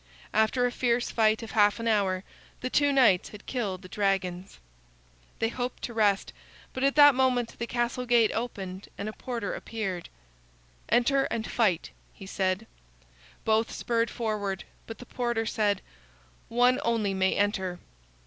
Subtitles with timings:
[0.33, 2.23] After a fierce fight of half an hour,
[2.61, 4.57] the two knights had killed the dragons.
[5.37, 6.33] They hoped to rest,
[6.73, 10.09] but at that moment the castle gate opened and a porter appeared.
[10.89, 12.65] "Enter and fight," he said.
[13.45, 15.83] Both spurred forward, but the porter said:
[16.49, 17.77] "One only may enter."